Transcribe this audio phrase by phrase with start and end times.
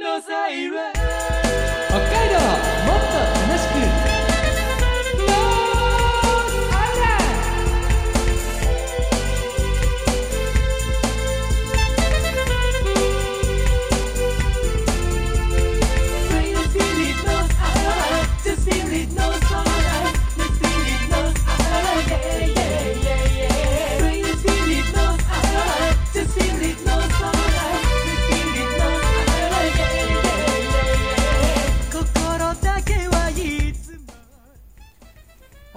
[0.00, 0.48] のサ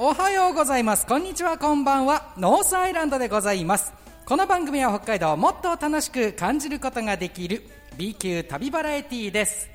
[0.10, 1.06] おはようございます。
[1.06, 2.32] こんにちはこんばんは。
[2.38, 3.92] ノースアイランドでございます。
[4.26, 7.62] この番組は北海道をもっと楽しく感じることができる
[7.98, 9.70] B 級旅バラエティーです。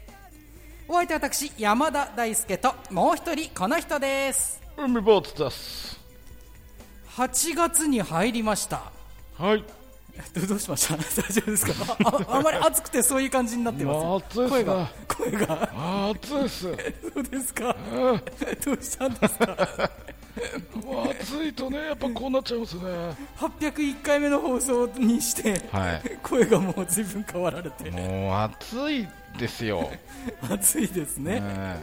[0.89, 4.59] お相手は私山田大輔ともう一人この人です。
[4.79, 6.01] 海坊主です。
[7.11, 8.91] 8月に入りました。
[9.37, 9.82] はい
[10.35, 10.97] どどうしました？
[11.23, 11.97] 大丈夫ですか？
[12.29, 14.41] ああまり暑くてそういう感じになってます。
[14.41, 14.49] ね。
[14.49, 15.71] 声が声が。
[15.75, 16.61] あ暑いです。
[17.15, 17.77] そうですか？
[18.65, 19.91] どうしたんですか？
[20.85, 22.83] もう暑いとねやっぱこうなっちゃいますね。
[23.39, 26.19] 801回目の放送にして、はい。
[26.23, 27.91] 声がもう随分変わられて。
[27.91, 29.07] もう暑い
[29.39, 29.91] ですよ、
[30.51, 31.41] 暑いですね。
[31.41, 31.83] ね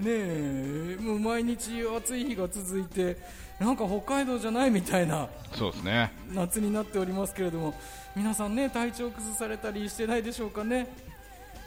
[0.00, 0.96] ねえ。
[1.00, 3.16] もう毎日暑い日が続いて
[3.60, 6.12] なんか北海道じゃないみたいなそうですね。
[6.32, 7.74] 夏になっておりますけれども
[8.16, 10.88] 皆さんね体調崩されたりしてないでしょうかね。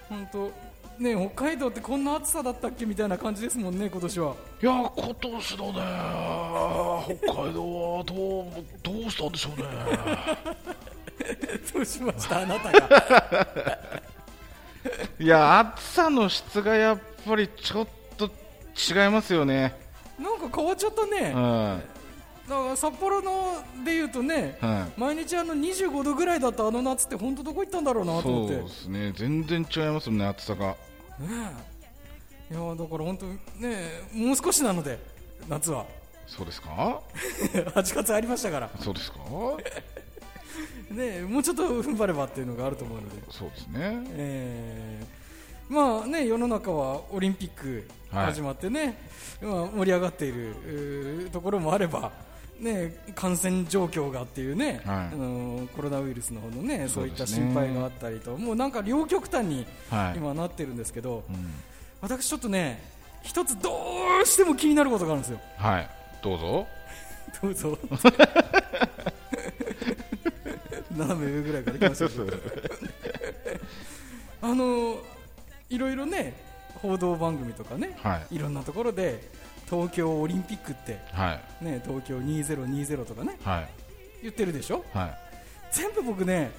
[0.10, 0.52] 本当
[1.00, 4.36] ねえ北海道ってこんな暑さだったっけみたいな感じですもんね今年は。
[4.62, 5.80] いや今年のね
[7.24, 8.46] 北海道はどう
[8.84, 9.66] どうしたんでしょうね。
[11.74, 13.80] どうしましたあなたが。
[15.20, 18.26] いや暑さの質がやっぱりちょっと
[18.78, 19.76] 違いますよね
[20.48, 21.82] なんか変わっちゃったね、うん。
[22.50, 28.56] だから札幌のでいうとね、は毎日あの25度ぐらいだったあの夏って本当どこ行ったんだろうなとそ思って。
[28.56, 29.14] うですね。
[29.16, 30.68] 全然違いますもんね暑さが。
[30.68, 30.76] ね
[32.50, 32.54] え。
[32.54, 34.98] いやだから本当ねえもう少しなので
[35.50, 35.86] 夏は。
[36.28, 37.02] そうですか？
[37.76, 38.70] 8月ありましたから。
[38.80, 39.18] そうですか？
[40.92, 44.04] ねえもうちょっと踏ん張ればっていうのがあると思うので、そうですね。
[44.12, 45.27] えー
[45.70, 48.26] まあね世の中はオリンピックはい。
[48.28, 48.98] 始まってね、
[49.42, 52.12] まあ、盛り上がっているところもあれば
[52.60, 54.96] ね、感染状況がっていうね、はい。
[54.96, 60.18] あのコロナウイルスの方のねそういった心配があったりと、もうなんか両極端にはい。
[60.18, 61.36] 今なってるんですけど、うん。
[62.02, 62.82] 私ちょっとね
[63.22, 63.72] 一つど
[64.24, 65.40] うしても気になることがあるんですよ。
[65.58, 65.90] はい。
[66.24, 66.68] どうぞ。
[67.44, 67.78] どうぞ。
[70.98, 72.08] 斜め上ぐらいから来ました
[74.48, 74.98] あの
[75.70, 76.34] いろいろね
[76.82, 78.36] 報道番組とかね、はい。
[78.36, 79.20] いろんなところで
[79.70, 81.66] 東京オリンピックって、はい。
[81.66, 83.68] ね、東京2020とかねはい。
[84.24, 84.84] 言ってるでしょ？
[84.94, 85.18] はい。
[85.72, 86.52] 全部僕ね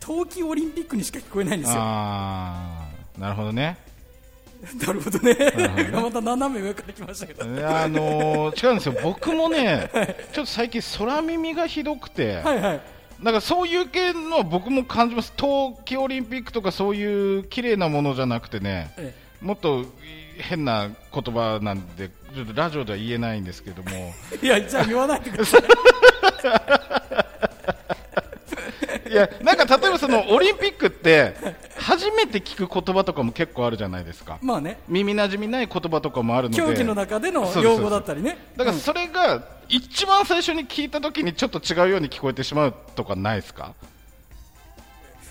[0.00, 1.78] 冬季オリンピックにしか聞こえないんですよ。
[3.18, 3.76] なるほどね。
[4.86, 5.36] なるほどね。
[5.92, 7.44] また斜め上から来ましたけど。
[7.44, 8.94] あのー違うんですよ。
[9.02, 9.90] 僕もね
[10.32, 12.80] ちょっと最近空耳がひどくて、はいはい
[13.22, 15.32] なんかそういう系のは僕も感じます。
[15.36, 19.84] 冬季オリンピックとかそういう綺麗なものじゃなくてねえもっと
[20.36, 23.90] 変な言葉なんでちょっとラジオでは言えないんですけども。
[23.90, 25.62] え いやじゃあ言わないでください。
[29.10, 31.34] いやなんか例えばそのオリンピックって
[31.88, 34.38] 初めて聞く言葉とかも結構あるじゃないですか。
[34.42, 34.78] まあね。
[34.88, 36.62] 耳なじみない言葉とかもあるので。
[36.62, 38.36] 競技の中での用語だったりね。
[38.56, 43.72] だからそれが一番最初に聞いた時にちょっと違うように聞こえてしまうとかないですか？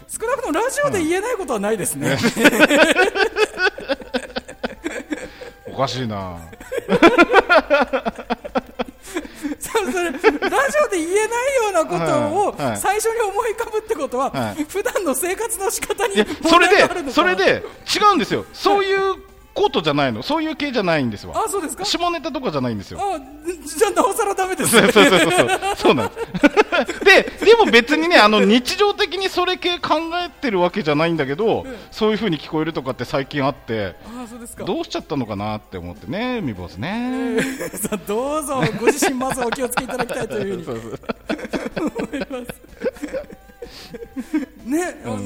[0.07, 2.17] 少なくともラジオで言えないことはないですね、
[5.67, 6.39] おかしいな
[9.85, 14.63] そそれラジオで言えないようなことを最初に思い浮かぶってことは、はい。
[14.63, 17.63] 普段の生活の仕方にそ問れでそれで
[17.95, 18.45] 違うんですよ。
[18.53, 19.15] そういう
[19.57, 20.21] ことじゃないの。
[20.21, 21.33] そういう系じゃないんですわ。
[21.43, 21.83] あそうですか？
[21.83, 22.99] 下ネタとかじゃないんですよ。
[23.01, 25.49] あじゃあなおさらダメです そうそうそうそう。
[25.75, 26.13] そうなんで
[26.93, 26.99] す。
[27.03, 34.63] ででも別にねあの日常的にそれ系考えてるわけじゃないんだけど、そういう風に聞こえるとかって最近あってあそうですか。
[34.63, 37.41] どうしちゃったのかなって思ってねみ坊主ね。
[37.73, 40.89] さあどうぞご自身まずお気をつけいただきたいというふうに思
[42.15, 44.46] います
[44.77, 45.19] ね、あの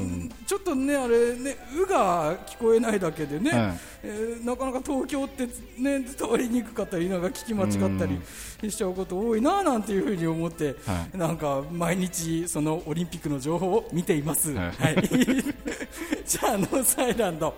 [0.46, 3.80] ちょっとねあれね「う」が聞こえないだけでね、はい。
[4.04, 5.46] えーなかなか東京って
[5.78, 11.18] ね伝わりにくかったりなんか聞き間違ったりしちゃうこと多いななんていうふうに思って、はい。
[11.18, 14.52] なんか毎日そのオリンピックの情報を見ています。
[14.52, 14.94] ははい。
[14.94, 14.98] い、
[16.26, 17.54] じゃあノースアイランド、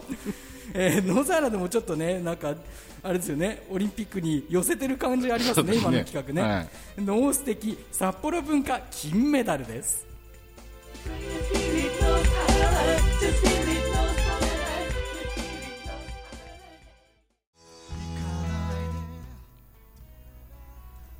[0.74, 2.54] えーノースアイランドもちょっとねなんか
[3.02, 5.76] あれですよねオリンピックに寄せてる感じありますねすね。
[5.76, 6.68] 今の企画ね、はい。
[7.02, 10.06] ノース的札幌文化金メダルです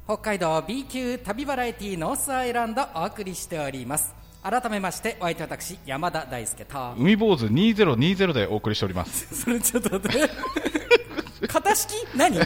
[0.07, 4.15] 北海道 B 級旅バラエティーノースアイランドお送りしております。
[4.43, 6.95] 改めましてお相手私山田大輔と。
[6.99, 9.35] 海坊主2020でお送りしております。
[9.43, 10.31] それちょっと待って。
[11.49, 11.95] 型式？
[12.15, 12.39] 何？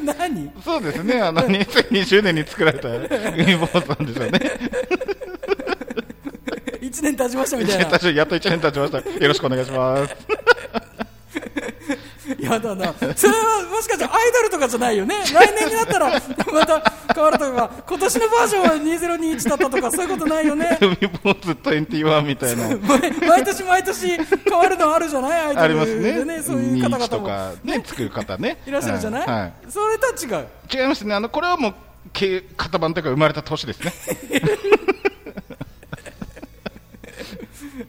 [0.00, 0.50] れ何？
[0.64, 1.20] そうですね。
[1.20, 4.40] あの 2020年に作られた海坊主なんですよね。
[6.80, 7.82] 1年経ちましたみたいな。
[8.10, 8.98] やっと1年経ちました。
[8.98, 10.16] よろしくお願いします
[12.54, 15.14] やだなそれはもしかしたらアイドルとかじゃないよね。
[15.32, 16.20] 来年になったらま
[16.66, 20.78] た変わるとか今年のバージョンは2021だったとかそういうことないよね。
[20.80, 22.68] 海坊主21みたいな。
[22.76, 25.40] 毎 毎年毎年変わるのあるじゃない？
[25.46, 27.26] アイドルでねそういう方々とも。
[27.26, 30.46] かね作る方ねいらっしゃるじゃない、ははそれとは違う？
[30.82, 31.14] 違いますね。
[31.14, 31.74] あのこれはもう
[32.12, 33.92] け型番というか生まれた年ですね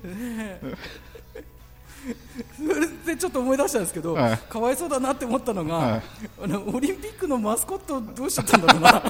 [2.57, 4.37] それでちょっと思い出したんですけど、はい。
[4.37, 6.01] かわいそうだなって思ったのが、はい。
[6.43, 8.91] あのオリンピックのマスコットどうしちゃったんだろうな。
[8.91, 9.03] なん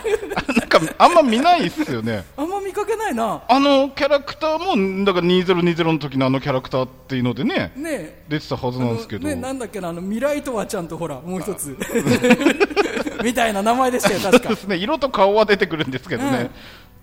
[0.69, 2.25] かあんま見ないっすよね。
[2.35, 3.41] あんま見かけないな。
[3.47, 7.91] あのキャラクターもだから2020の時のあのキャラクターっていうのでねね。
[7.91, 11.77] え出てたはずなんですけど、ね、なんだっけなあの未来とはちゃんとほらもう一つ。
[13.23, 14.67] みたいな名前でしたよ確か。
[14.67, 14.77] ね。
[14.77, 16.49] 色と顔は出てくるんですけどね、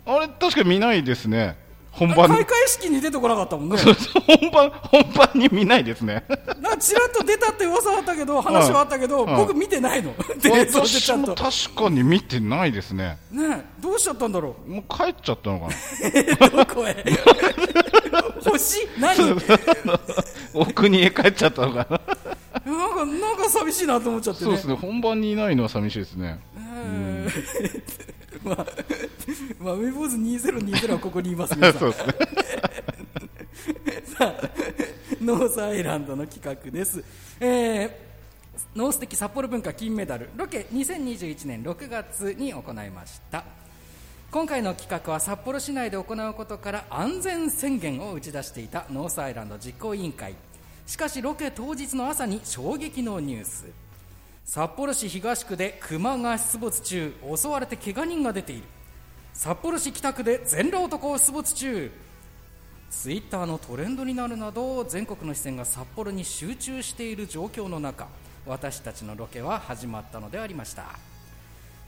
[0.05, 1.68] あれ確か見ないですね
[1.99, 2.31] 本番。
[2.31, 3.77] に開会式に出てこなかったもんね。
[4.41, 6.25] 本番本番に見ないですね。
[6.61, 10.15] なんかちらっと出たって噂はあったけど話はあったけど、はい僕見てないの。
[10.41, 13.19] でそれでち私も確かに見てないですね。
[13.31, 16.47] ねえどうしちゃったんだろもう帰っちゃったのかな。
[16.47, 17.05] うどこへ。
[18.45, 18.89] 星？
[18.99, 19.19] 何？
[19.19, 19.50] なんか
[20.55, 22.00] お国へ帰っちゃったのかな。
[23.05, 24.45] なんか寂しいなと思っちゃってね。
[24.45, 24.75] そうですね。
[24.75, 26.39] 本番にいないのは寂しいですね。
[26.56, 27.29] うん
[28.43, 28.67] まあ、
[29.59, 32.15] まあ、ウェボーズ2020はここにいます皆さんそうですね。
[34.19, 34.49] さあ
[35.21, 37.03] ノースアイランドの企画です、
[37.41, 38.09] えー
[38.75, 40.31] ノース的札幌文化金メダル。
[40.37, 43.45] ロケ2021年6月に行いました。
[44.31, 50.35] 今回の企画は札幌市内で行うことから安全宣言を打ち出していたノースアイランド実行委員会。
[50.87, 53.67] しかしロケ当日の朝に衝撃のニュース
[54.49, 58.62] 札幌市東区で熊が出没中襲われて怪我人が出ている。
[59.35, 61.93] 札幌市北区で全裸男出没中。
[62.89, 68.09] ツイッターのトレンドになるなど全国の視線が札幌に集中している状況の中
[68.47, 70.99] 私たちのロケは始まったのでありました。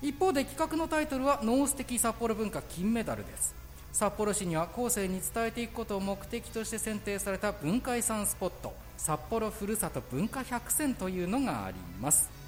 [0.02, 3.54] 一方で企画のタイトルは「ノース的札幌文化金メダル」です。
[3.90, 12.39] 札幌市には後世に伝えていくことを目的として選定された文化遺産スポット札幌ふるさと文化百選というのがあります。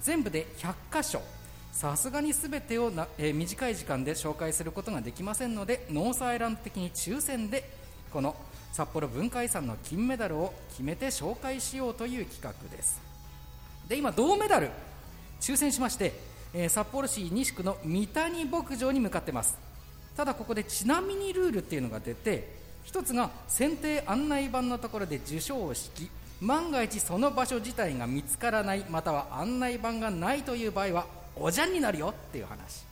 [0.00, 1.22] 全部で100箇所。
[1.72, 7.70] さすがに全てをな、えー短い時間で紹介することができませんのでノースアイランド的に抽選で
[8.12, 8.34] この
[8.72, 13.00] 札幌文化遺産の金メダルを決めて紹介しようという企画です。
[13.88, 14.70] で今銅メダル
[15.40, 16.14] 抽選しまして、
[16.52, 19.56] えー札幌市西区の三谷牧場に向かってます。
[20.16, 26.10] ただここでちなみにルールっていうのが出て一つが選定案内板のところで授賞式。
[26.40, 31.06] 万が一その場所自体が見つからないまたは案内板がないという場合は
[31.36, 32.86] おじゃんになるよっていう話。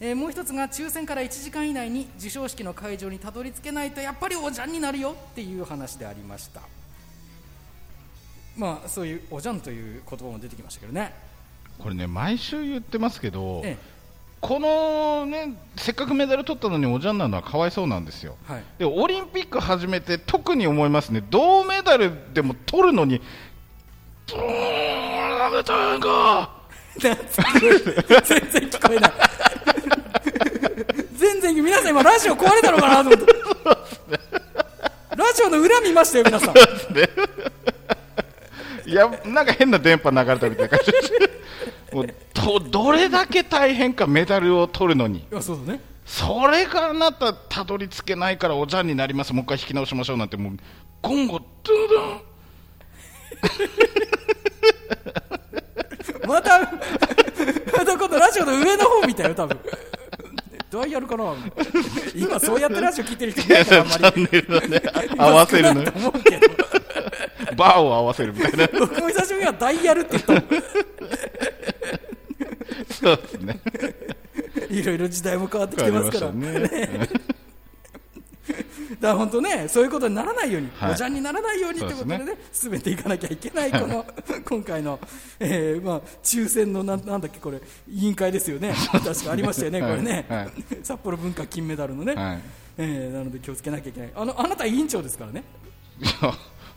[0.00, 6.60] えーもう一つが抽選から1時間以内に授賞式の会場にたどり着けないとやっぱりおじゃんになるよっていう話でありました。
[8.56, 11.14] まあそういうおじゃんという言葉も出てきましたけどね、
[11.78, 13.76] これね毎週言ってますけど、え
[14.44, 18.36] このねせっかくメダル取ったのにおじゃんなのはかわいそうなんですよ。
[18.50, 21.24] えはい、でオリンピック始めて特に思いますね。
[21.30, 23.22] 銅メダルでも取るのに
[25.98, 26.50] か!
[26.98, 27.24] 全然
[28.68, 29.12] 聞こえない。
[31.16, 33.32] 全然皆さん今ラジオ壊れたのかなと思って。
[35.16, 36.54] ラジオの裏見ましたよ皆さん。
[38.86, 40.92] いやなんか変な電波流れたみたいな感じ
[41.96, 45.26] もうどどれだけ大変かメダルを取るのに。
[45.40, 45.80] そうだね。
[46.04, 49.32] それがあなたたどり着けないからおじゃんになります。
[49.32, 50.36] もう一回引き直しましょうなんて。
[50.36, 50.56] もう
[51.00, 52.20] 今後ドゥドゥン。
[56.28, 56.66] またま
[57.84, 59.58] た今度ラジオの上の方見たよ多分。
[60.70, 61.34] どうやるかな？
[62.14, 64.22] 今そうやってラジオ聞いてる人いないからあんまり。
[64.70, 64.82] ね
[65.16, 66.46] 合わせるの少ないと思うけど。
[67.56, 68.66] バーを合わせるみたいな。
[68.78, 70.48] 僕も久しぶりにはダイヤルって言った
[73.04, 73.60] そうですね。
[74.70, 76.32] いろいろ時代も変わってきてますから。
[76.32, 76.70] ね。
[79.00, 80.92] だから本当ね、そういうことにならないように、はい。
[80.92, 84.06] おじゃんにならないようにということでね、進めていかなきゃいけない、この
[84.44, 84.98] 今回の、
[85.40, 90.38] えーまあ、抽選のなんなんだっけ、これ、委員会ですよね、確かありましたよね、これね、はい。
[90.40, 90.50] はい。
[90.82, 92.40] 札幌文化金メダルのね、はい。
[92.78, 95.44] えーなので気をつけなきゃいけない、あのあなた、委員長ですからね、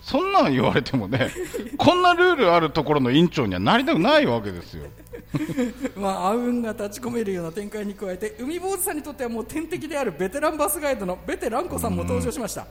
[0.08, 1.30] そんなん言われてもね
[1.78, 4.86] こんなルールあるところの委員長にはなりたくないわけですよ。
[6.00, 12.66] まあ、暗雲が立ち込めるような展開に加えて海坊主さんにとってはもう天敵であるベテランバスガイドのベテランコさんも登場しました、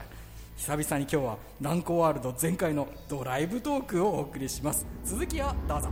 [0.55, 4.87] 久々に今日はランコワールド全開のドライブトークをお送りします。
[5.05, 5.89] 続きをどうぞ。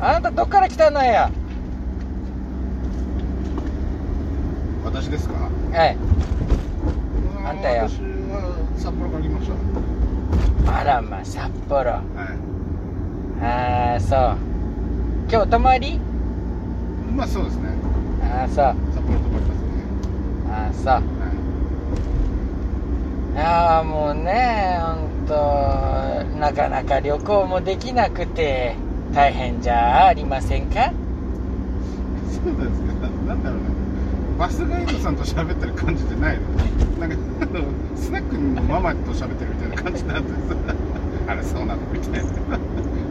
[0.00, 1.28] あなたどっから来たのよ。
[4.82, 5.34] 私ですか？
[5.76, 5.96] はい
[7.44, 7.82] あんたよ。
[7.86, 9.48] 私は札幌から来まし
[10.66, 10.80] た。
[10.80, 11.90] あらまあ札幌。
[11.90, 12.02] はい。
[13.44, 14.36] ああそう。
[15.30, 16.00] 今日泊まり？
[17.16, 17.68] まあそうですね。
[18.22, 18.74] ああそう。
[18.94, 19.68] 札幌泊まりますね。
[20.50, 20.86] ああそう。
[20.86, 21.02] はい。
[23.36, 25.34] ああもうね本当
[26.38, 28.76] なかなか旅行もできなくて
[29.12, 30.92] 大変じゃありませんか？
[32.30, 32.93] そうですね
[34.38, 36.48] バスガイドさんと喋ってる感じじゃないの？
[36.98, 37.64] なんかあの
[37.96, 40.36] スナックのママと喋ってるみたいな感じなんです。
[41.26, 41.82] あれそうなの？
[41.92, 42.30] みたいな。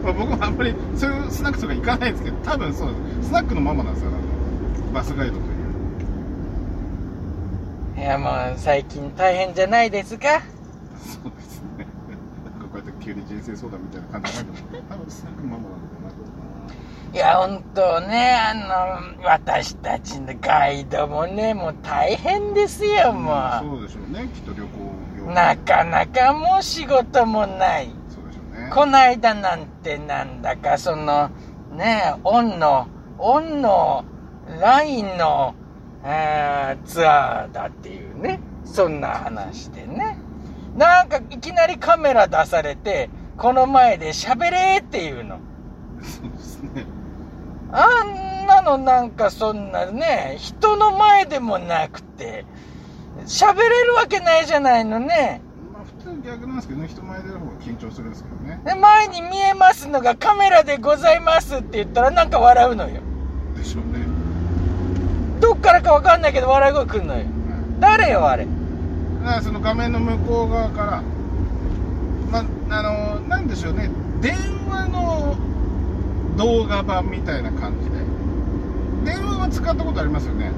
[0.02, 4.10] まあ僕もあんまりそういうスナックとか行かないんですけど多分そうスナックのママなんですよ。
[4.92, 5.44] バスガイドという。
[7.96, 10.42] いやもう最近大変じゃないですか？
[11.02, 11.73] そうですね
[13.04, 15.94] 急に人生相談みたいな感じになるけど多分ママなんだ
[17.12, 18.54] いや本当ねあ
[19.14, 23.64] の私たちのガイドもねもう大変ですよもう。
[23.64, 24.28] そうでしょうね。
[24.34, 24.68] きっと旅行
[25.18, 25.32] 業。
[25.32, 27.90] なかなかもう仕事もない。
[28.08, 28.70] そうでしょうね。
[28.74, 31.30] こないだなんてなんだかその
[31.76, 34.04] ねオンのオンの
[34.60, 35.54] ラインの、
[36.02, 38.40] えーツアーだっていうね。
[38.64, 40.18] そんな話でね
[40.76, 45.38] なんかいきなりカメラ出されてこの前で喋れっていうの。
[46.02, 46.86] そうですね。
[47.72, 52.44] あんなのなんかそんなね人の前でもなくて
[53.26, 55.40] 喋れるわけないじゃないのね。
[55.72, 58.60] まあ普通逆なんですけどね人前での方が緊張するんですけどね。
[58.64, 63.00] で前に見えますのがカメラでございますって言ったらなんか笑うのよ。
[63.56, 64.04] でしょうね。
[65.40, 67.20] どっからかわかんないけど笑い声来んのよ。
[67.20, 67.28] はい。
[67.80, 68.44] 誰よあれ。
[68.44, 68.50] だ
[69.24, 71.02] からその画面の向こう側から。
[72.30, 73.90] まあのなんでしょうね。
[74.20, 74.34] 電
[74.68, 75.36] 話の
[76.36, 79.14] 動画版みたいな感じで。
[79.16, 80.52] 電話は使ったことありますよね。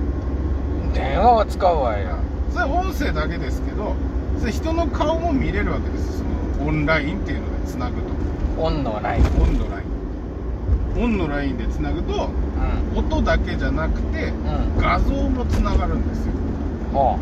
[0.92, 2.16] 電話は使うわよ。
[2.50, 3.94] それは音声だけですけど
[4.38, 6.24] それ人の顔も見れるわけですそ
[6.64, 8.08] のオンラインっていうのでつなぐと。
[8.58, 9.24] オンのライン。
[9.24, 11.02] オンのライン。
[11.04, 12.30] オンのラインでつなぐと
[12.94, 12.98] うん。
[12.98, 14.78] 音だけじゃなくてうん。
[14.78, 16.32] 画像もつながるんですよ。
[16.92, 17.18] ほ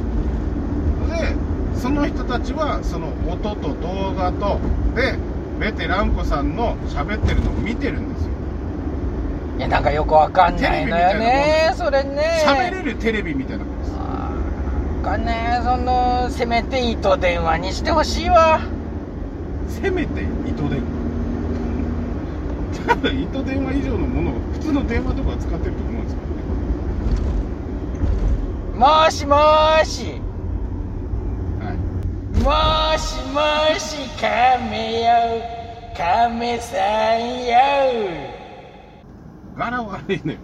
[1.18, 1.34] で
[1.76, 4.58] その人たちはその音と動画と
[4.94, 5.16] で
[5.58, 8.30] ベテランコさんの喋ってるのを見てるんですよ。
[9.56, 12.44] ういやなんかよくわかんないのよねそれね。
[12.44, 13.94] 喋れるテレビみたいなことです。
[15.04, 18.60] かねそのせめて糸電話にしてほしいわ。
[19.68, 21.04] せめて糸電話？
[22.86, 26.26] ただ糸電話以上のものを普通の電話とか使ってると思うんですけど
[28.72, 30.04] ねもーしもーし。
[30.04, 30.23] はい
[32.44, 35.64] もーしもーし亀よ
[35.96, 36.76] 亀さ
[37.16, 37.54] んよ。
[39.56, 40.38] 柄悪いのよ。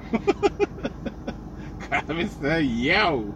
[2.07, 3.30] 神さんやおって。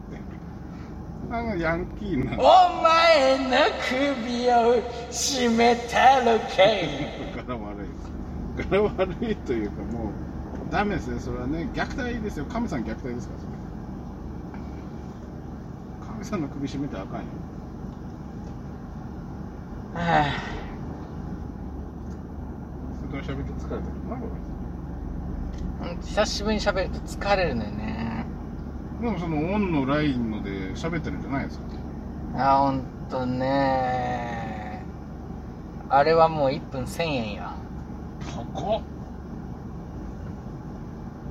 [1.30, 2.38] あのヤンキーな。
[2.38, 3.56] お前の
[3.87, 6.88] 首を絞めたろかい。
[7.37, 7.88] 柄悪い。
[8.56, 11.21] です柄悪いというかもうダメですね。
[11.21, 11.68] それはね。
[11.75, 12.47] 虐待ですよ。
[12.47, 13.52] 神さん虐待ですからそれ。
[16.09, 17.26] 神さんの首絞めたらあかんよ
[19.95, 20.33] は
[23.11, 24.27] それから喋って疲れてるなこ
[25.83, 27.55] あ久しぶりに喋ると疲れる。
[27.55, 28.27] のよね
[29.01, 31.65] れでもそのオンのラインので喋ってるんじゃないですか？
[32.37, 34.83] あほんとね。
[35.91, 37.51] あれはもう1分1000円よ
[38.35, 38.83] 高っ。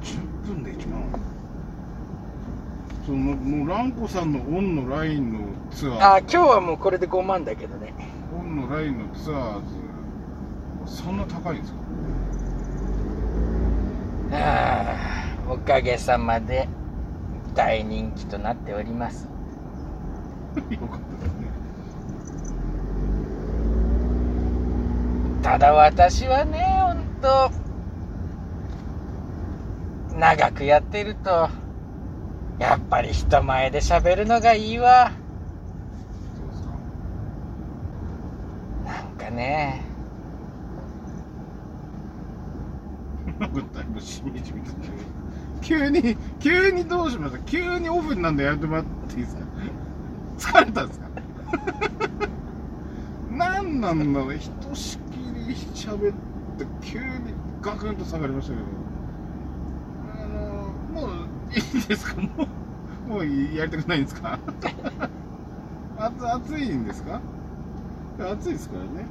[0.04, 1.04] 10分で1万。
[3.06, 5.40] そのもうランコさんのオンのラインの
[5.72, 6.14] ツアー。
[6.16, 7.94] あ今日はもうこれで5万だけどね
[8.38, 9.62] オンのラインのツアー
[10.88, 11.80] ズそんな高いんですか？
[14.32, 16.68] はあおかげさまで
[17.54, 19.28] 大人気となっております。
[20.70, 21.48] よかったですね。
[25.44, 27.52] ただ私はねほんと
[30.18, 31.50] 長くやってると
[32.60, 35.12] やっぱり人前で喋るのがいいわ
[36.36, 36.70] そうですか
[38.86, 39.82] なんかね。
[45.62, 47.40] 急に急にどうしました？
[47.40, 49.42] 急にオフになんでやってもらっていいですか？
[50.38, 51.08] 疲れたんですか？
[53.38, 54.38] なんなんだろう？
[54.38, 55.02] ひとしき
[55.48, 56.16] り喋っ
[56.58, 57.06] て急に
[57.62, 58.66] ガクンと下がりましたけど。
[60.24, 60.38] あの
[61.08, 61.12] もう
[61.54, 62.20] いいですか？
[62.22, 62.30] も
[63.08, 63.26] うもう
[63.56, 64.38] やりたくないんですか？
[65.98, 67.22] 暑いんですか？
[68.20, 69.06] 暑いですからね。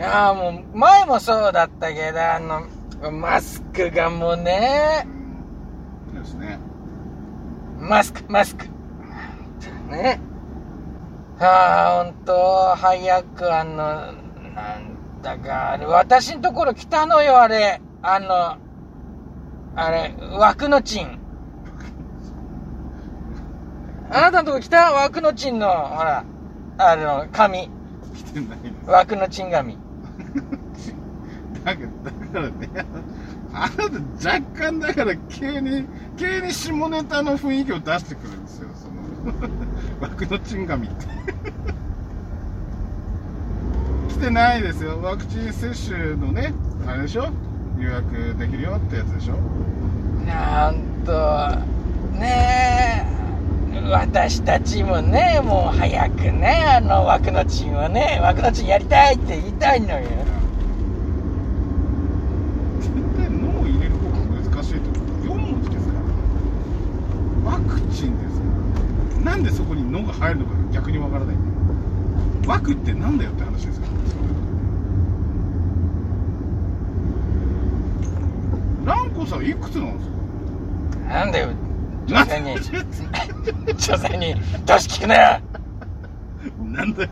[0.00, 2.62] いやーもう、前もそうだったけど、あの、
[3.10, 5.06] マスクがもうね、
[6.14, 6.58] ですね
[7.78, 8.64] マスク、マスク。
[9.90, 10.18] ね。
[11.38, 17.82] ああ、ほんと、早くあの、なんだか、あれ、私のところ来たのよ、あれ。
[18.00, 18.56] あの、
[19.76, 21.18] あれ、枠のチン。
[24.10, 24.92] あなたのとこ来た？
[24.92, 26.24] 枠のチンの、ほら、
[26.78, 27.68] あの、紙。
[28.14, 29.76] 来てない枠のチン紙。
[31.64, 32.52] だけどだからね
[33.52, 33.82] あなた
[34.38, 35.84] 若干だから急に
[36.16, 38.94] 急に下ネタの雰囲気を出してくるんですよその
[40.00, 41.06] 枠のチンガミって。
[44.08, 45.00] 来てないですよ。
[45.02, 46.52] ワクチン接種のね
[46.86, 47.28] あれでしょ？
[47.78, 49.34] 予約できるよってやつでしょ？
[50.26, 50.76] なん
[51.06, 51.12] と、
[52.18, 53.06] ね
[53.74, 60.06] え、私たちもね、もう早くね、あの枠のチンをね、枠のチンやりたいって言いたいのよ。
[62.80, 65.04] 絶対「脳を入れる方が難しいと思う
[65.38, 66.00] 4文字ですから
[67.52, 71.36] ワクチンですからなんでそこに「の」が入るのかが逆にわからない。
[71.36, 71.50] んだよ
[72.46, 73.86] ワクってなんだよって話ですか
[78.86, 81.14] ら蘭子さんいくつなんですか？
[81.14, 81.48] なんだよ、
[82.06, 84.34] 女性に、女性に、
[84.64, 85.40] 年聞くなよ。
[86.64, 87.10] なんだよ。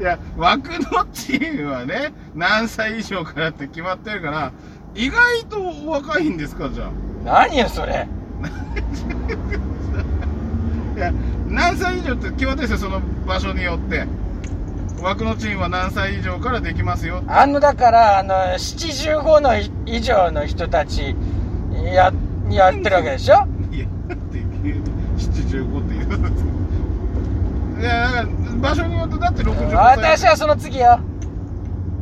[0.00, 4.50] いや枠のチームはね何歳以上からって決まってるから
[4.94, 6.90] 意外とお若いんですかじゃあ。
[7.22, 8.08] 何よ、それ。
[11.00, 11.12] いや
[11.48, 14.06] 何歳以上って決まってるんですよその場所によって。
[15.02, 17.22] 枠のチームは何歳以上からできますよ。
[17.26, 19.54] あの、だから、あの、75の
[19.86, 21.16] 以上の人たち、
[21.72, 22.12] や、
[22.50, 23.46] やってるわけでしょ？
[23.72, 26.50] いやだって75って言うんですよ
[27.80, 28.26] いやだから
[28.58, 29.74] 場所によってだって65歳。
[29.74, 31.00] 私はその次よ。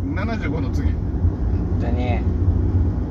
[0.06, 0.90] 75の次。
[0.90, 1.96] 本当に。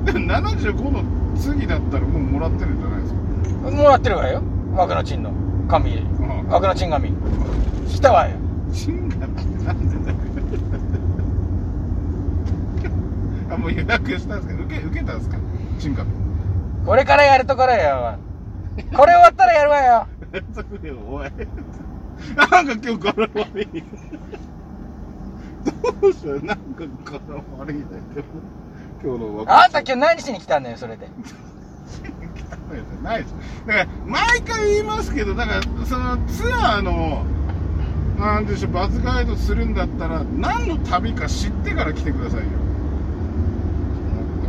[0.03, 1.01] でも75の
[1.37, 3.71] 次だったらもうもらってるんじゃないですか。
[3.71, 4.41] もらってるわよ。
[4.73, 5.31] 枠のチンの
[5.67, 5.97] 紙。
[5.97, 7.11] うん枠のチン紙。
[7.87, 8.35] 来たわよ。
[8.73, 9.95] チンガミってなんで？
[10.05, 10.17] だ よ
[13.49, 14.63] あもう予約したんですか？
[14.63, 15.37] 受け受けたんですか？
[15.79, 16.11] チンガミ
[16.85, 18.15] これからやるところよ。
[18.95, 20.07] これ終わったらやるわよ。
[21.09, 21.31] おい
[22.35, 23.83] なんか今日柄悪い
[26.01, 27.19] どうしたなんか柄
[27.59, 27.75] 悪い
[29.03, 31.07] 今日の若あんた今日何しに来たんだよ、それで。
[33.03, 33.35] ないです。
[33.65, 37.25] だから毎回言いますけどだからそのツアーの
[38.17, 42.45] なんでしょうバズガイドするんだったら何の旅か知ってから来てくださいよ。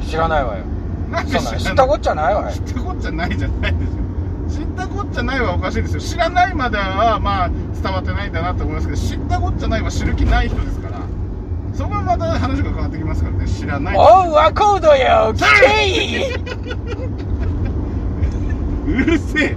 [0.08, 0.64] 知らないわよ。
[1.10, 2.52] なんで知ったこっちゃないわよ。
[2.52, 2.58] 知。
[2.60, 4.66] ったこっちゃないじゃないですよ。
[4.66, 6.00] 知ったこっちゃないはおかしいですよ。
[6.00, 10.98] 知らないまではまあ伝わってないんだなと思いますけど知ったこっちゃないは知る気ない人ですから。
[11.74, 13.46] そこはまた話が変わってきますからね。
[13.46, 13.96] 知らない。
[13.96, 15.34] おう、ワコードよ
[15.84, 16.34] い
[18.98, 19.56] うるせえ。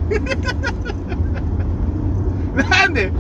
[2.70, 3.12] なんで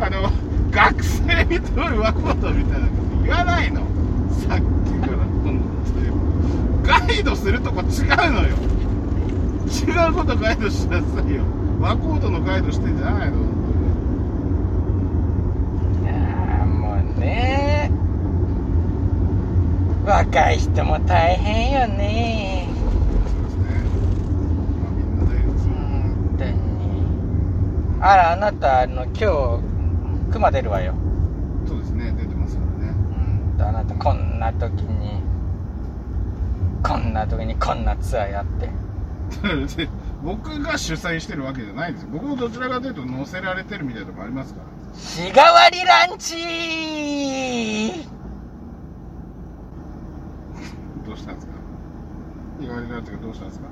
[0.00, 0.30] あの
[0.70, 3.80] 学生にとるワコードみたいなこと言わないの？
[4.30, 5.60] さっきから本当に
[6.86, 7.86] ガイドするとこ違う
[8.32, 8.56] のよ。
[9.66, 11.42] 違うことガイドしなさいよ。
[11.80, 13.38] ワコードのガイドしてんじゃないの？
[16.02, 17.90] いやーもうね。
[20.04, 23.62] 若い人も大変よねそうですね
[24.82, 26.50] まあみんな大変ですよ本当に
[28.04, 30.94] あらあなたあの今日熊出るわよ。
[31.66, 32.94] そうですね出てますからね。
[33.52, 35.22] うんとあなたこんな時に
[36.82, 38.66] こんな時にこんなツアーやって。
[39.76, 39.88] で
[40.24, 42.10] 僕が主催してるわけじゃないんですよ。
[42.12, 44.66] 僕もどちらかというと乗せられてるみたいなとこありますから。
[44.98, 48.04] 日替わりランチ
[51.06, 51.52] どうしたんですか？
[52.60, 53.66] 日替わりランチがどうしたんですか？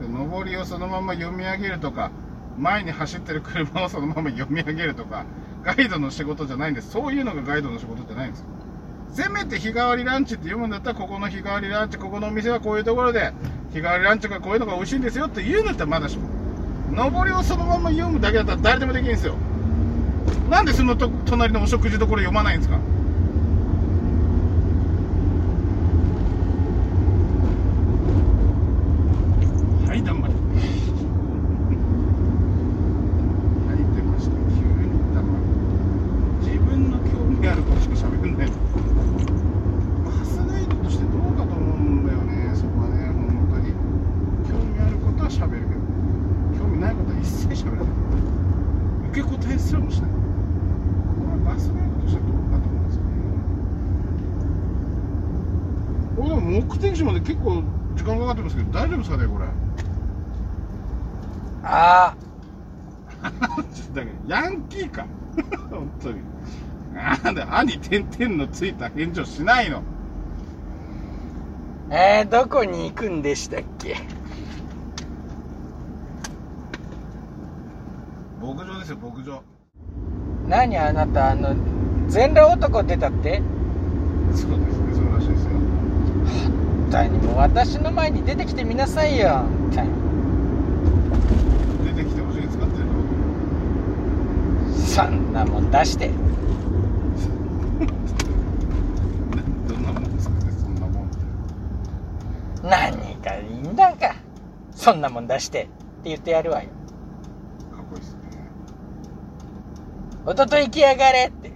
[0.00, 2.10] で上りをそのまま読み上げるとか
[2.58, 5.24] 前に走ってる車をそのまま読み上げるとか
[5.62, 6.90] ガイドの仕事じゃないんです。
[6.90, 8.44] そういうのがガイドの仕事じゃないんです。
[9.10, 13.32] せめて日替わりランチって読むんだったらここの日替わりランチここのお店はこういうところで
[13.72, 16.28] 日替わりランチがこういうのが美味しいんですよって言うんだったらまだしも
[16.90, 19.36] 上りをそのまま読むだけだったら誰でもできるんですよ。
[20.50, 22.76] なんでそのと隣のお食事どころ読まないんですか
[29.88, 30.40] はいだんまりは
[33.74, 34.36] い出ました急
[34.84, 35.44] にだんまり
[47.24, 47.86] 一切喋らない
[49.10, 50.16] 受け答えすらもしないこ
[51.24, 53.08] れはバスガイドとしてはどうかと思うんですよね
[56.16, 57.62] これでも目的地まで結構
[57.94, 59.46] 時間かかってますけど大丈夫ですかねこれ？
[61.62, 62.14] あ
[63.94, 65.06] だからヤンキーか。
[65.70, 66.20] 本当に。
[67.24, 69.82] なんで「あ」に点々のついた返事をしないの？
[71.90, 73.96] えー、どこに行くんでしたっけ？
[78.40, 79.42] 牧場ですよ牧場。
[80.48, 81.54] 何あなたあの
[82.08, 83.40] 全裸男出たって？
[84.34, 85.50] そうですねそうらしいですよ
[86.94, 89.88] 本当にもう私の前に出てきてみなさいよ本当に
[91.96, 92.92] 出てきてほしい使ってるの
[94.86, 96.10] そんなもん出して。
[99.66, 101.16] どんなもんですかねそんなもんって。
[102.62, 104.14] 何かいいんだか。
[104.70, 105.64] そんなもん出して。
[105.64, 106.68] って言ってやるわよ。
[107.74, 108.20] かっこいいっすね。
[110.26, 111.50] おととい来やがれって。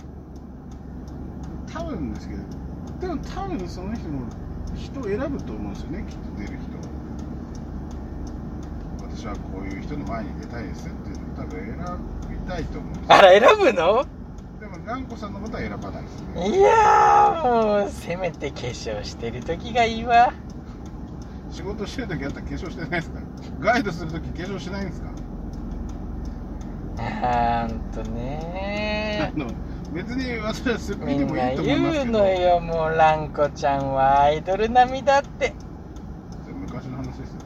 [1.73, 2.43] 多分ですけど
[3.01, 4.27] でも多分その人も
[4.79, 6.79] 人を選ぶと思うんですよねきっと出る人
[9.17, 11.77] 私はこういう人の前に出たいですっていうのを多分選
[12.31, 13.07] びたいと思うんですよ。
[13.15, 14.07] あら選ぶの？
[14.61, 16.49] でも頑固さんのことは選ばないですね。
[16.57, 20.33] いやーもうせめて化粧してる時がいいわ。
[21.51, 23.21] 仕事してる時あったら化粧してないですか？
[23.61, 25.09] ガイドする時化粧しないんですか？
[26.99, 29.47] あーんとあねの
[29.93, 32.19] 別に私はすっぴんでみんないもいと思います言うけど。
[32.19, 35.55] のよもう蘭子ちゃんはアイドル並みだって
[36.61, 37.43] 昔の話ですよね。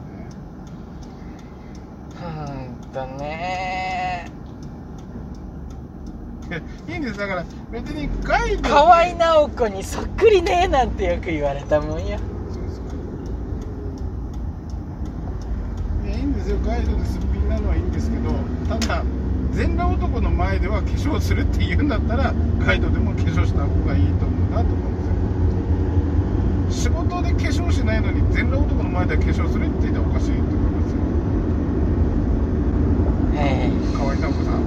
[2.21, 4.25] ほんとね。
[6.49, 6.61] いや
[6.95, 12.19] いいんですだから別にガイド河合直子にそっくりねなんてよく言われたもんよ
[12.51, 12.87] そうですか
[16.05, 16.57] いやいいんですよ。
[16.65, 18.29] ガイドですっぴんなのはいいんですけど
[18.77, 19.03] ただ
[19.53, 24.95] 全裸男の前では化粧するって言うんだったらガイドでも化粧した方がいいと思うなと思うん
[26.67, 26.89] ですよ。
[26.89, 31.01] 仕事で化粧しないのに全裸男の前では化粧するって言ったらおかしいと思いますよ。
[33.35, 34.63] ええ河合直子さん。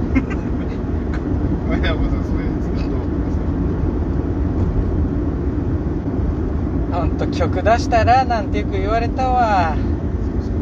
[1.67, 3.45] 河合直子さんそれについてどう思いますか
[7.01, 10.57] ほんと曲出したらなんてよく言われたわそうですか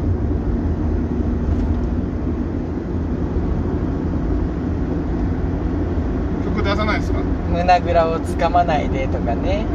[6.45, 7.19] 曲出さないですか？
[7.51, 9.65] 胸ぐらをつかまないでとかね。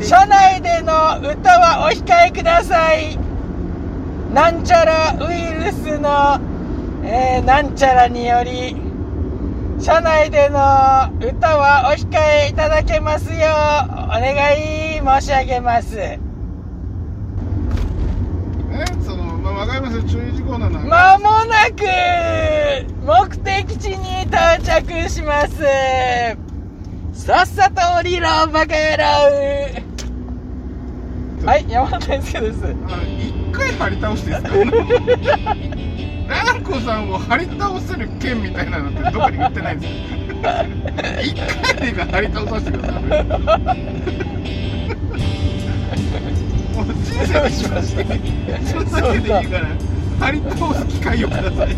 [0.00, 3.18] 車内での歌はお控えください
[4.32, 6.40] なんちゃらウイルスの、
[7.04, 8.76] えーなんちゃらにより
[9.80, 10.58] 車内での
[11.20, 16.18] 歌はお控えいただけますようお願い申し上げますえ
[19.04, 19.24] その
[19.90, 21.84] ま注意事項なのもなく
[23.04, 25.62] 目的地に到着します。
[27.12, 29.04] さっさと降りろバカ野郎。
[31.46, 31.64] はい。
[31.70, 32.58] 山本大輔です。
[33.18, 34.46] 一回張り倒していいです
[35.44, 35.54] か。
[36.28, 39.94] ランコさんを張り倒せる剣みたいなのってどこに売ってないんです
[40.42, 40.64] か？
[41.22, 44.67] 一回でいいから張り倒させてください
[47.18, 48.04] もう人生でしまして
[48.66, 49.66] それだけでいいから
[50.20, 51.76] 張り倒す機会をください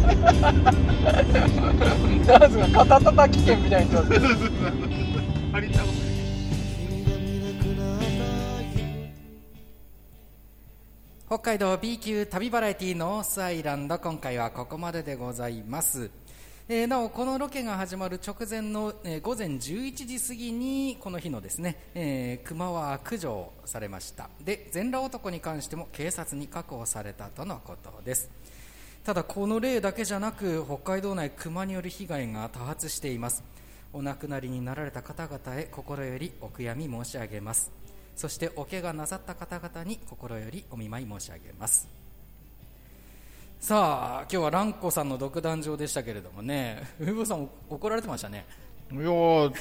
[2.26, 4.32] なんすか肩叩き券みたいに言ってます
[5.52, 6.00] 張り倒す
[11.26, 16.10] 北海道 B 級旅バラエティーノースアイランド今回はここまででございます、
[16.72, 24.30] えーなおこのロケが始まる直前の、えー午前11時過ぎにこの日のですね、えー熊は駆除されました。
[24.40, 28.30] で全裸男に関しても警察に確保されたとのことです。
[29.02, 33.42] ただこの例だけじゃなく北海道内熊による被害が多発しています。
[33.92, 37.72] お亡くなりになられた方々へ心よりお悔やみ申し上げます。
[38.14, 41.88] そしてお怪我なさった方々に心よりお見舞い申し上げます。
[43.60, 46.82] さあ今日は蘭子さんの独壇場でしたけれどもね。
[46.98, 48.46] 上坊さん怒られてましたね。
[48.90, 49.52] いやー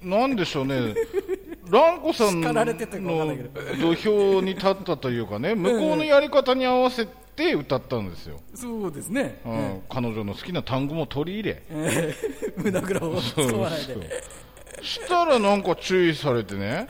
[0.00, 0.94] なんでしょうね、
[1.68, 3.94] 蘭子さん叱のられてたかわかんないけど。
[3.94, 16.88] 土俵に立ったというかね、向こうのやり方に合わせて歌ったんですよ、そうですね、うん彼女の好きな単語も取り入れ、えー胸ぐらを使わないでそうしたらなんか注意されてね、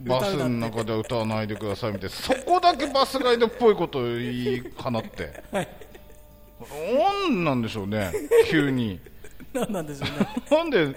[0.00, 8.12] バスの中では歌わないでくださいみたいな、そこだけバスガイドっぽいことを言い放って、なんなんでしょうね、
[8.50, 9.00] 急に。
[9.52, 10.28] 何なんでしょうね。
[10.50, 10.94] なんで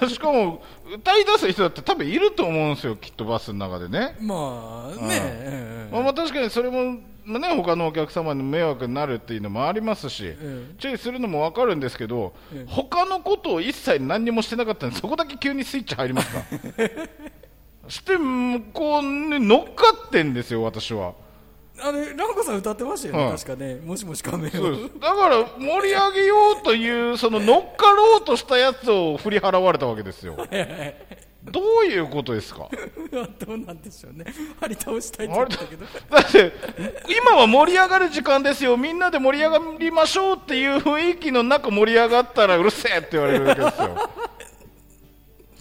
[0.00, 0.62] でしかも
[0.92, 10.74] 歌い出す人だって多分いると思うんですよきっとバスの中でね、まあね、まあ、まあ確かにそれも、まあね、他のお客様に迷惑になるっていうのもありますし、ん。
[10.78, 12.66] 注意するのも分かるんですけど、うん。
[12.66, 16.42] 他のことを一切何にもしてなかったんでそこだけ急にスイッチ入りますか？
[17.90, 21.12] して向こうに乗っかってんですよ私は。
[21.82, 23.32] あれランコさん歌ってましたよね、はい。
[23.38, 23.76] 確かね。
[23.76, 25.00] もしもし仮面そうです。
[25.00, 30.36] だから盛り上げようというその乗っかろうとしたやつを振り払われたわけですよ。
[31.42, 32.68] どういうことですか？
[33.46, 34.26] どうなんでしょうね。
[34.60, 35.86] 張り倒したいって言ったけど。
[36.10, 36.52] だって
[37.08, 38.76] 今は盛り上がる時間ですよ。
[38.76, 44.10] みんなで盛り上がりましょうっていう雰囲気の中盛り上がったらうるせえって言われるわけですよ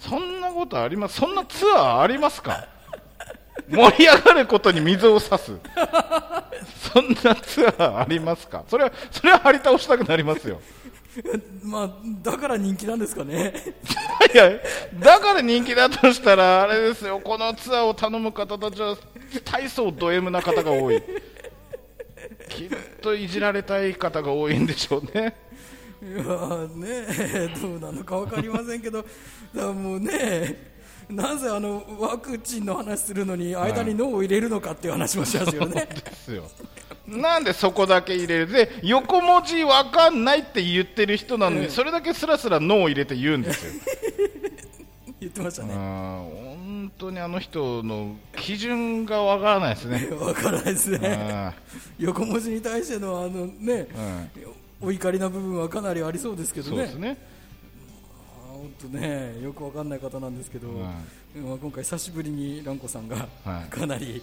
[0.09, 1.19] そんなことあります？
[1.19, 2.67] そんなツアーありますか？
[3.69, 5.51] 盛り上がることに水を差す。
[6.91, 8.63] そんなツアーありますか？
[8.67, 10.59] それはそれは張り倒したくなりますよ。
[11.63, 11.89] まあ
[12.23, 13.53] だから人気なんですかね。
[14.33, 14.51] いや
[14.99, 17.19] だから人気だとしたらあれですよ。
[17.19, 18.97] このツアーを頼む方たちは
[19.45, 21.03] 大層ド M な方が多い。
[22.47, 22.69] きっ
[23.01, 25.35] といじられたい方が多いんでしょうね
[26.01, 29.05] いやねどうなのか分かりませんけど
[29.53, 30.69] だもうね
[31.09, 36.43] なぜあのワクチンの話するのに間に脳を入れるのかっていう話もしますよね、ですよ。
[37.07, 38.47] なんでそこだけ入れる？
[38.51, 43.71] で横文字わかんないって言ってる人なのに、それだけスラスラ脳を入れて言うんですよ。
[45.19, 50.07] 言ってましたうんね本当にあの人の基準がわからないですね。
[50.15, 51.53] 分からないですうねん。
[51.97, 53.87] 横文字に対してのあのね、
[54.81, 56.77] お怒りな部分はかなりありそうですけどね。
[56.77, 57.17] そうですね。
[58.47, 60.89] 本当ねよくわかんない方なんですけど、ま
[61.53, 63.69] あ今回久しぶりに蘭子さんがはい。
[63.69, 64.21] かなり、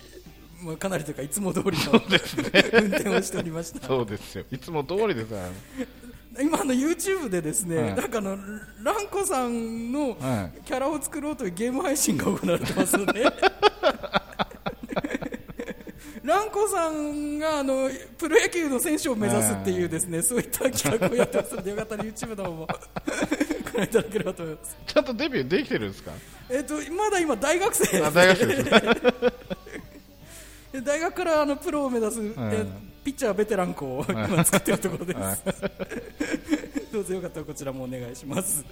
[0.63, 3.87] まあ、かなりというかいつも通りの運転をしておりました。
[3.87, 4.45] そうですよ。
[4.51, 5.39] いつも通りですよ
[6.39, 7.95] 今あの YouTube でですね、はい。
[7.95, 8.37] なんかあの
[8.83, 13.25] 蘭子さんのはキャラを作ろうというゲーム配信が行われてますので
[16.27, 22.67] 蘭子さんがあのプロ野球の選手を目指すっていうですね、そういった企画をやってますのでよかったら YouTube の方も。
[23.73, 24.77] ご覧いただければと思います。
[24.87, 26.11] ちゃんとデビューできてるんですか？
[26.49, 28.71] えっとまだ今大学生ですあ大学生です
[30.85, 32.67] 大学からあのプロを目指す、え
[33.05, 35.39] ピッチャーベテラン校を今作ってるところです、はい。
[36.93, 38.65] どうぞよかったらこちらもお願いします。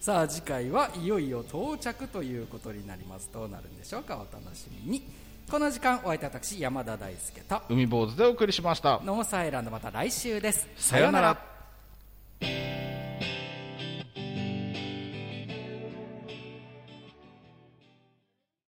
[0.00, 3.28] さあ次回はいよいよ到着ということになります。
[3.32, 4.16] どうなるんでしょうか？
[4.16, 5.02] お楽しみに
[5.50, 9.00] この時間お相手私山田大輔と海坊主でお送りしました。
[9.02, 10.68] ノーサイランドまた来週です。
[10.76, 12.97] さようなら。